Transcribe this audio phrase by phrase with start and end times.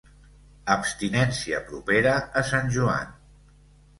[0.75, 3.13] Abstinència propera a Sant Joan.